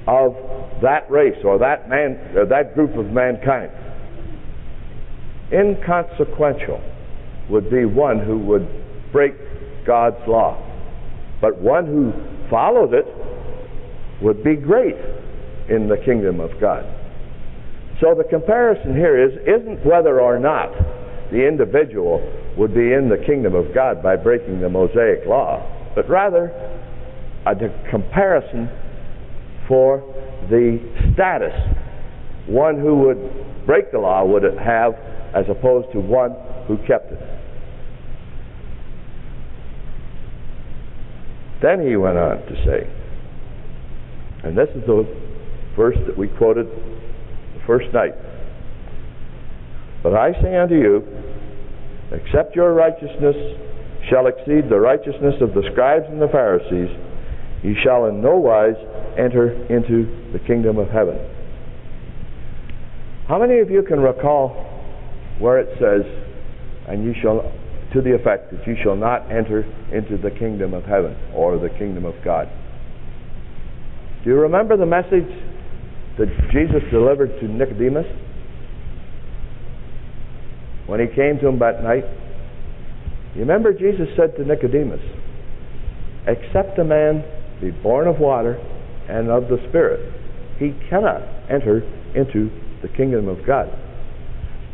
[0.08, 0.36] of
[0.82, 3.72] that race or that man or that group of mankind.
[5.52, 6.82] Inconsequential
[7.50, 8.68] would be one who would
[9.12, 9.34] break
[9.86, 10.62] God's law.
[11.42, 12.14] But one who
[12.50, 13.06] followed it
[14.22, 14.96] would be great
[15.70, 16.86] in the kingdom of God.
[18.02, 20.72] So the comparison here is isn't whether or not
[21.32, 22.20] the individual
[22.58, 25.62] would be in the kingdom of God by breaking the Mosaic law,
[25.96, 26.48] but rather
[27.46, 27.56] a
[27.90, 28.70] comparison
[29.68, 30.00] for
[30.50, 30.80] the
[31.14, 31.54] status
[32.48, 34.94] one who would break the law would have
[35.36, 36.32] as opposed to one
[36.68, 37.20] who kept it.
[41.62, 42.90] Then he went on to say,
[44.44, 45.06] and this is the
[45.76, 48.14] verse that we quoted the first night.
[50.04, 51.04] But I say unto you,
[52.12, 53.36] except your righteousness
[54.10, 56.96] shall exceed the righteousness of the scribes and the Pharisees,
[57.64, 58.78] ye shall in no wise
[59.18, 61.18] enter into the kingdom of heaven.
[63.28, 64.75] How many of you can recall
[65.40, 66.04] where it says,
[66.88, 67.52] and you shall,
[67.94, 71.70] to the effect that you shall not enter into the kingdom of heaven or the
[71.70, 72.48] kingdom of God?
[74.24, 75.30] Do you remember the message
[76.18, 78.08] that Jesus delivered to Nicodemus?
[80.88, 82.06] When he came to him that night,
[83.34, 85.02] you remember Jesus said to Nicodemus,
[86.28, 87.24] Except a man
[87.62, 88.56] be born of water
[89.10, 90.12] and of the Spirit,
[90.58, 91.82] he cannot enter
[92.16, 92.50] into
[92.82, 93.68] the kingdom of God.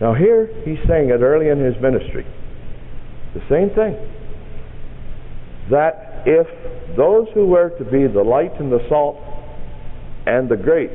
[0.01, 2.25] Now, here he's saying it early in his ministry.
[3.35, 3.95] The same thing.
[5.69, 6.47] That if
[6.97, 9.17] those who were to be the light and the salt
[10.25, 10.89] and the great,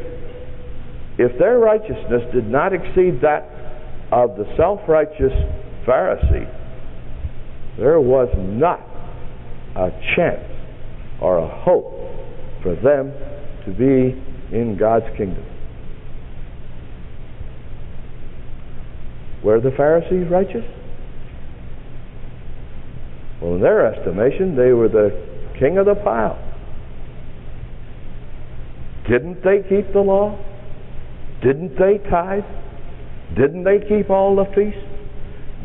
[1.19, 3.47] if their righteousness did not exceed that
[4.11, 5.33] of the self righteous
[5.87, 6.51] Pharisee,
[7.79, 8.81] there was not
[9.77, 10.45] a chance
[11.23, 11.93] or a hope
[12.63, 13.13] for them
[13.65, 14.21] to be
[14.55, 15.45] in God's kingdom.
[19.45, 20.65] Were the Pharisees righteous?
[23.41, 25.11] Well, in their estimation, they were the
[25.59, 26.43] king of the pile.
[29.09, 30.37] Didn't they keep the law?
[31.43, 32.45] Didn't they tithe?
[33.37, 34.81] Didn't they keep all the feasts?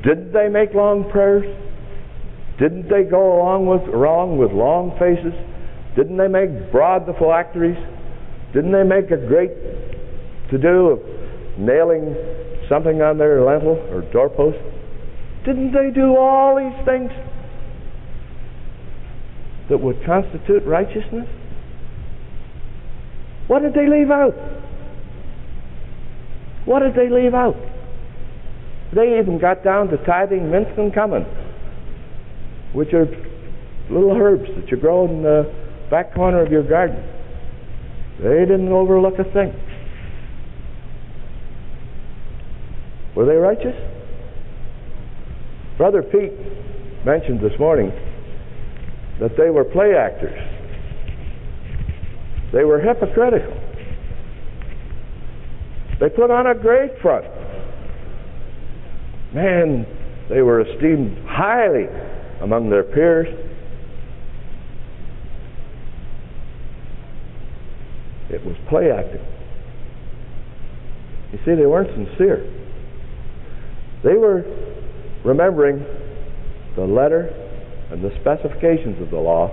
[0.03, 1.45] Didn't they make long prayers?
[2.59, 5.34] Didn't they go along with wrong with long faces?
[5.95, 7.78] Didn't they make broad the phylacteries?
[8.53, 9.51] Didn't they make a great
[10.51, 10.99] to do of
[11.57, 12.13] nailing
[12.72, 14.57] something on their lintel or doorpost?
[15.43, 17.11] Didn't they do all these things
[19.69, 21.28] that would constitute righteousness?
[23.47, 24.34] What did they leave out?
[26.63, 27.57] What did they leave out?
[28.93, 31.26] They even got down to tithing mince and cumin,
[32.72, 33.05] which are
[33.89, 35.51] little herbs that you grow in the
[35.89, 37.03] back corner of your garden.
[38.19, 39.53] They didn't overlook a thing.
[43.16, 43.76] Were they righteous?
[45.78, 46.32] Brother Pete
[47.05, 47.91] mentioned this morning
[49.20, 50.38] that they were play actors.
[52.53, 53.57] They were hypocritical.
[55.99, 57.26] They put on a great front.
[59.34, 59.86] Man,
[60.30, 61.88] they were esteemed highly
[62.41, 63.28] among their peers.
[68.30, 69.26] It was play acting.
[71.34, 72.61] You see, they weren't sincere.
[74.04, 74.43] They were
[75.24, 75.86] remembering
[76.76, 77.28] the letter
[77.91, 79.52] and the specifications of the law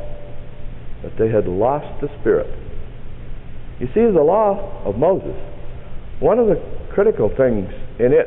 [1.03, 2.49] but they had lost the Spirit.
[3.81, 5.37] You see, the law of Moses,
[6.21, 6.61] one of the
[6.93, 7.71] critical things
[8.01, 8.27] in it,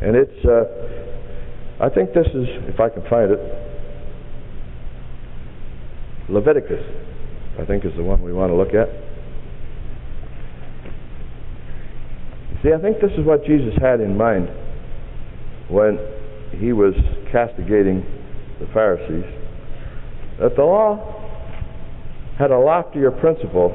[0.00, 3.40] and it's, uh, I think this is, if I can find it,
[6.30, 6.82] Leviticus,
[7.60, 8.88] I think is the one we want to look at.
[12.62, 14.48] See, I think this is what Jesus had in mind
[15.72, 15.98] when
[16.58, 16.94] he was
[17.32, 18.04] castigating
[18.60, 19.24] the Pharisees
[20.38, 20.98] that the law
[22.36, 23.70] had a loftier principle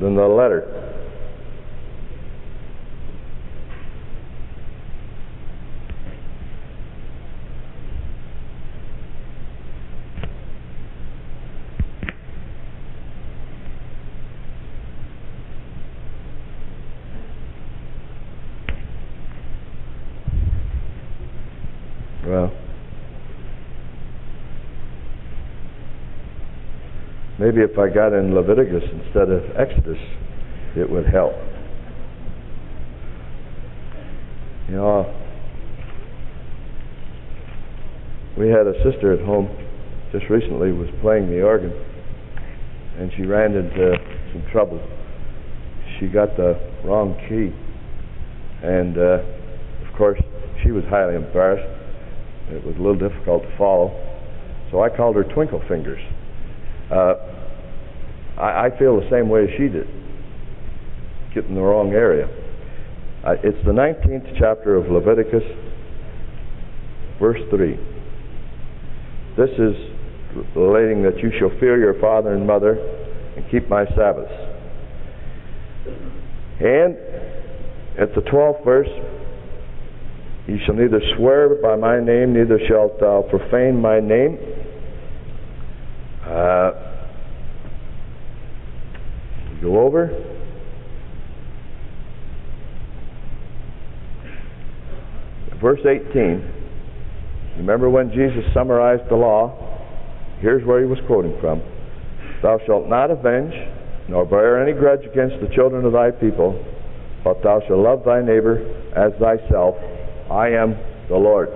[0.00, 0.93] than the letter.
[27.54, 29.98] Maybe if I got in Leviticus instead of Exodus,
[30.76, 31.34] it would help.
[34.66, 35.14] You know,
[38.36, 39.46] we had a sister at home
[40.10, 41.70] just recently was playing the organ,
[42.98, 43.94] and she ran into
[44.32, 44.82] some trouble.
[46.00, 47.54] She got the wrong key,
[48.66, 49.22] and uh,
[49.86, 50.20] of course
[50.64, 51.70] she was highly embarrassed.
[52.50, 53.94] It was a little difficult to follow,
[54.72, 56.02] so I called her Twinkle Fingers.
[56.90, 57.30] Uh,
[58.38, 59.86] I, I feel the same way as she did,
[61.34, 62.26] get in the wrong area.
[63.24, 65.42] Uh, it's the 19th chapter of Leviticus,
[67.18, 67.76] verse 3.
[69.36, 69.74] This is
[70.54, 72.74] relating that you shall fear your father and mother
[73.36, 74.30] and keep my Sabbaths.
[76.60, 76.96] And
[77.98, 78.88] at the 12th verse,
[80.46, 84.38] you shall neither swear by my name, neither shalt thou profane my name.
[86.22, 86.83] Uh,
[89.78, 90.08] over.
[95.60, 96.52] Verse 18.
[97.58, 99.56] Remember when Jesus summarized the law?
[100.40, 101.62] Here's where he was quoting from.
[102.42, 103.54] Thou shalt not avenge,
[104.08, 106.62] nor bear any grudge against the children of thy people,
[107.22, 108.60] but thou shalt love thy neighbor
[108.94, 109.76] as thyself.
[110.30, 110.76] I am
[111.08, 111.48] the Lord.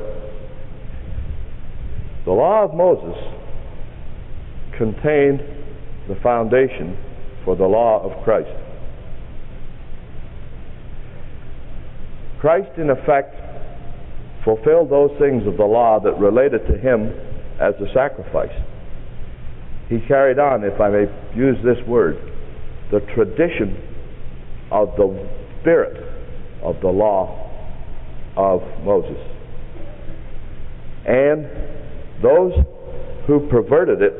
[2.25, 3.17] The law of Moses
[4.77, 5.41] contained
[6.09, 6.97] the foundation
[7.49, 8.51] for the law of Christ.
[12.41, 13.35] Christ, in effect,
[14.45, 17.09] fulfilled those things of the law that related to him
[17.59, 18.53] as a sacrifice.
[19.89, 22.19] He carried on, if I may use this word,
[22.93, 23.81] the tradition
[24.71, 25.09] of the
[25.63, 25.97] spirit
[26.63, 27.49] of the law
[28.37, 29.17] of Moses.
[31.07, 31.49] And
[32.23, 32.53] those
[33.27, 34.13] who perverted it,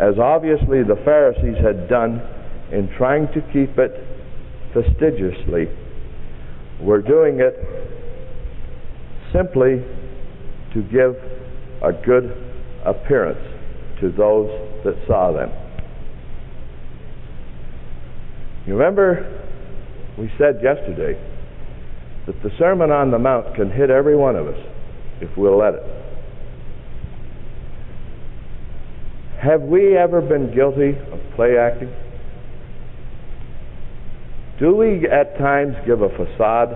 [0.00, 2.36] as obviously the Pharisees had done
[2.72, 3.92] in trying to keep it
[4.72, 5.68] fastidiously,
[6.80, 7.54] We're doing it
[9.32, 9.82] simply
[10.74, 11.16] to give
[11.82, 12.30] a good
[12.84, 13.40] appearance
[14.00, 14.48] to those
[14.84, 15.50] that saw them.
[18.66, 19.34] You remember
[20.18, 21.18] we said yesterday
[22.26, 24.58] that the Sermon on the Mount can hit every one of us
[25.20, 25.82] if we'll let it.
[29.40, 31.92] Have we ever been guilty of play acting?
[34.58, 36.70] Do we at times give a facade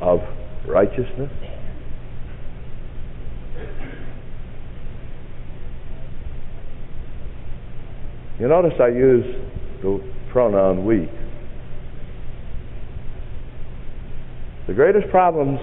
[0.00, 0.20] of
[0.66, 1.30] righteousness?
[8.40, 9.24] You notice I use
[9.82, 10.00] the
[10.30, 11.10] pronoun we.
[14.66, 15.58] The greatest problems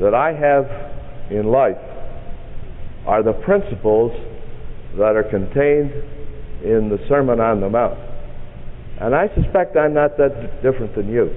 [0.00, 1.76] that I have in life
[3.06, 4.12] are the principles
[4.98, 5.92] that are contained
[6.62, 8.09] in the Sermon on the Mount.
[9.00, 11.34] And I suspect I'm not that different than you.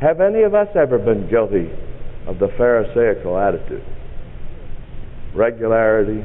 [0.00, 1.70] Have any of us ever been guilty
[2.26, 3.84] of the Pharisaical attitude?
[5.32, 6.24] Regularity,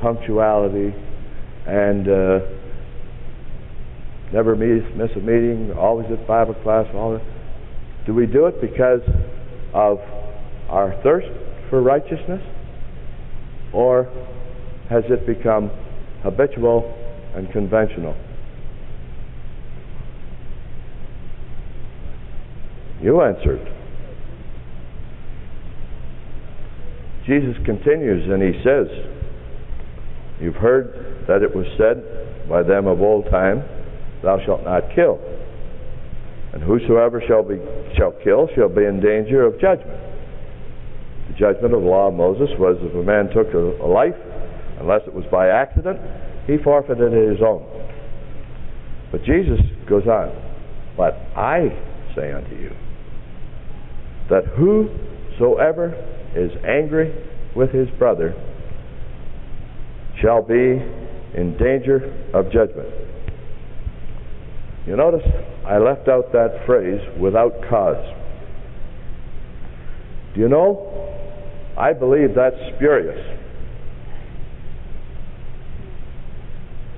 [0.00, 0.94] punctuality,
[1.66, 2.38] and uh,
[4.32, 6.86] never miss, miss a meeting, always at 5 o'clock.
[8.06, 9.00] Do we do it because
[9.74, 9.98] of
[10.68, 11.26] our thirst
[11.68, 12.42] for righteousness?
[13.72, 14.04] Or
[14.88, 15.68] has it become
[16.22, 16.94] habitual
[17.34, 18.16] and conventional?
[23.02, 23.60] You answered.
[27.26, 28.86] Jesus continues and he says,
[30.40, 33.64] You've heard that it was said by them of old time,
[34.22, 35.18] Thou shalt not kill.
[36.52, 37.58] And whosoever shall be
[37.96, 40.00] shall kill shall be in danger of judgment.
[41.28, 44.14] The judgment of the law of Moses was if a man took a, a life,
[44.80, 45.98] unless it was by accident,
[46.46, 47.66] he forfeited his own.
[49.10, 50.32] But Jesus goes on,
[50.96, 51.68] But I
[52.14, 52.70] say unto you,
[54.30, 55.94] that whosoever
[56.34, 57.14] is angry
[57.54, 58.34] with his brother
[60.20, 60.54] shall be
[61.34, 62.88] in danger of judgment.
[64.86, 65.26] You notice
[65.66, 68.14] I left out that phrase without cause.
[70.34, 70.92] Do you know?
[71.76, 73.18] I believe that's spurious.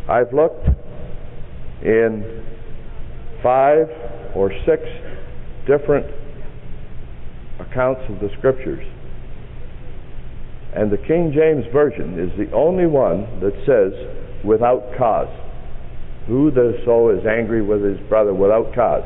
[0.08, 0.68] I've looked
[1.82, 2.44] in
[3.42, 3.88] five
[4.34, 4.82] or six
[5.66, 6.06] different
[7.60, 8.84] accounts of the scriptures.
[10.74, 13.92] And the King James Version is the only one that says
[14.44, 15.32] without cause.
[16.26, 19.04] Who the so is angry with his brother without cause.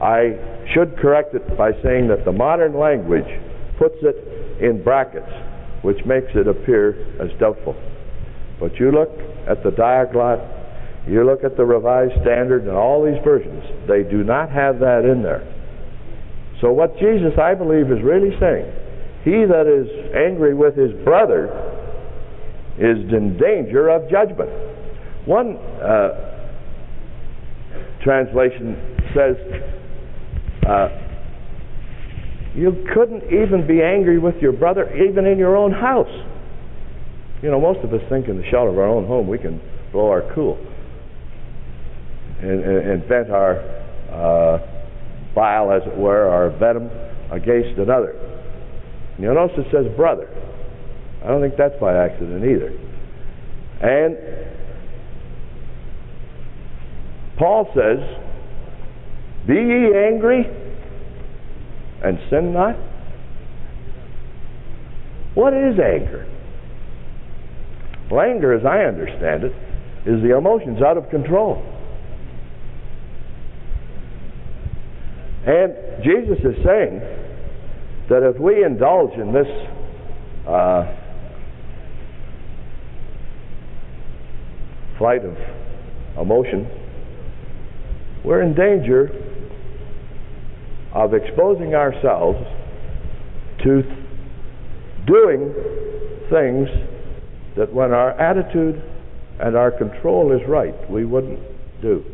[0.00, 0.38] I
[0.72, 3.26] should correct it by saying that the modern language
[3.78, 5.30] puts it in brackets,
[5.82, 7.74] which makes it appear as doubtful.
[8.60, 9.10] But you look
[9.48, 14.24] at the Diaglott, you look at the Revised Standard, and all these versions, they do
[14.24, 15.44] not have that in there.
[16.60, 18.72] So what Jesus, I believe, is really saying,
[19.24, 21.50] he that is angry with his brother
[22.78, 24.50] is in danger of judgment.
[25.26, 26.48] One uh,
[28.02, 28.76] translation
[29.14, 29.36] says,
[30.66, 30.88] uh,
[32.54, 36.10] you couldn't even be angry with your brother even in your own house.
[37.42, 39.60] You know, most of us think in the shelter of our own home we can
[39.92, 40.56] blow our cool
[42.40, 43.58] and, and, and vent our
[44.10, 44.75] uh,
[45.36, 46.90] bile, as it were, or venom
[47.30, 48.16] against another.
[49.18, 50.28] You notice it says brother.
[51.22, 52.72] I don't think that's by accident either.
[53.80, 54.16] And
[57.38, 58.00] Paul says,
[59.46, 60.46] Be ye angry
[62.02, 62.76] and sin not?
[65.34, 66.26] What is anger?
[68.10, 69.52] Well, anger, as I understand it,
[70.06, 71.62] is the emotions out of control.
[75.46, 77.00] And Jesus is saying
[78.10, 79.46] that if we indulge in this
[80.46, 80.92] uh,
[84.98, 85.36] flight of
[86.20, 86.68] emotion,
[88.24, 89.10] we're in danger
[90.92, 92.38] of exposing ourselves
[93.62, 93.82] to
[95.06, 95.54] doing
[96.28, 96.68] things
[97.56, 98.82] that when our attitude
[99.38, 101.38] and our control is right, we wouldn't
[101.80, 102.04] do.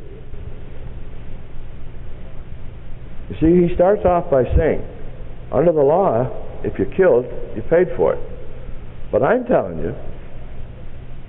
[3.33, 4.85] You see, he starts off by saying,
[5.51, 6.29] under the law,
[6.65, 7.25] if you're killed,
[7.57, 8.21] you paid for it.
[9.11, 9.95] But I'm telling you,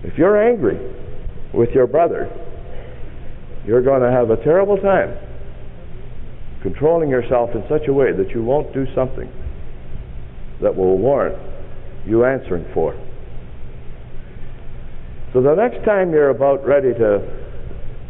[0.03, 0.77] if you're angry
[1.53, 2.29] with your brother,
[3.65, 5.17] you're going to have a terrible time
[6.61, 9.31] controlling yourself in such a way that you won't do something
[10.61, 11.37] that will warrant
[12.05, 12.93] you answering for.
[15.31, 17.19] So the next time you're about ready to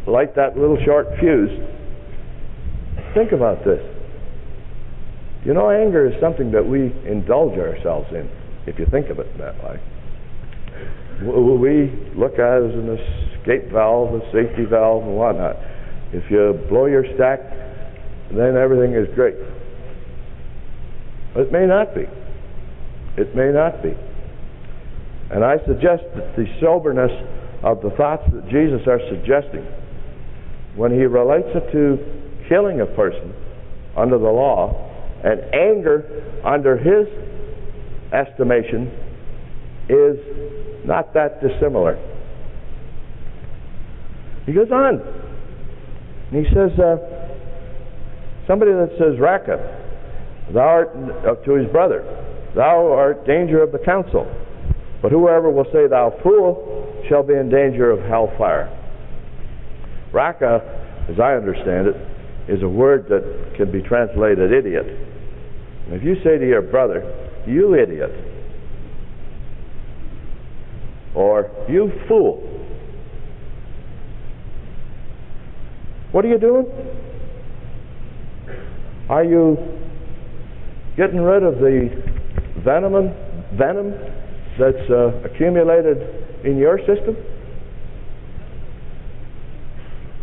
[0.08, 1.50] light that little short fuse,
[3.14, 3.80] think about this.
[5.44, 8.28] You know, anger is something that we indulge ourselves in,
[8.66, 9.80] if you think of it that way.
[11.22, 12.98] We look at it as an
[13.38, 15.56] escape valve, a safety valve, and whatnot.
[16.12, 17.40] If you blow your stack,
[18.32, 19.36] then everything is great.
[21.34, 22.06] But it may not be.
[23.16, 23.94] It may not be.
[25.30, 27.12] And I suggest that the soberness
[27.62, 29.66] of the thoughts that Jesus are suggesting
[30.76, 31.98] when he relates it to
[32.48, 33.34] killing a person
[33.96, 34.90] under the law
[35.24, 37.08] and anger under his
[38.12, 38.90] estimation
[39.88, 40.18] is
[40.86, 41.96] not that dissimilar.
[44.46, 45.00] He goes on.
[46.30, 46.96] And he says, uh,
[48.46, 49.56] somebody that says, Raca,
[50.52, 50.90] thou art,
[51.26, 52.02] uh, to his brother,
[52.54, 54.26] thou art danger of the council.
[55.00, 58.72] But whoever will say, Thou fool, shall be in danger of hellfire.
[60.14, 60.62] Raca,
[61.10, 61.96] as I understand it,
[62.48, 64.86] is a word that can be translated idiot.
[65.88, 67.02] If you say to your brother,
[67.46, 68.10] You idiot,
[71.14, 72.40] or You fool,
[76.12, 76.66] what are you doing?
[79.08, 79.58] Are you
[80.96, 81.90] getting rid of the
[82.64, 83.12] venom,
[83.58, 83.90] venom
[84.58, 85.98] that's uh, accumulated
[86.44, 87.16] in your system?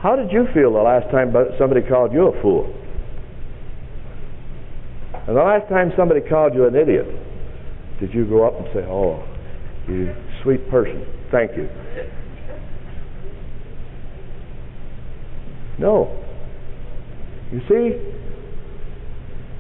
[0.02, 2.66] How did you feel the last time somebody called you a fool?
[5.28, 7.06] And the last time somebody called you an idiot,
[8.00, 9.24] did you go up and say, Oh,
[9.88, 11.70] you sweet person, thank you?
[15.78, 16.18] No.
[17.52, 18.02] You see,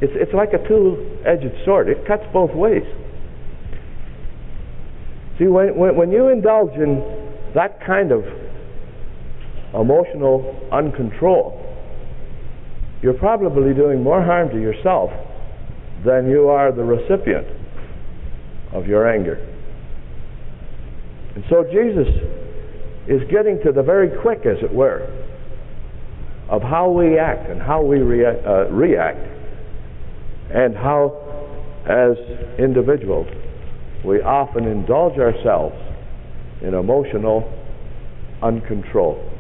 [0.01, 1.87] it's, it's like a two-edged sword.
[1.87, 2.83] It cuts both ways.
[5.37, 8.23] See, when, when, when you indulge in that kind of
[9.73, 11.57] emotional uncontrol,
[13.01, 15.09] you're probably doing more harm to yourself
[16.05, 17.47] than you are the recipient
[18.73, 19.35] of your anger.
[21.35, 22.07] And so Jesus
[23.07, 25.07] is getting to the very quick, as it were,
[26.49, 29.25] of how we act and how we rea- uh, react,
[30.53, 31.17] and how,
[31.85, 32.17] as
[32.59, 33.27] individuals,
[34.03, 35.75] we often indulge ourselves
[36.61, 37.49] in emotional
[38.41, 39.30] uncontrol.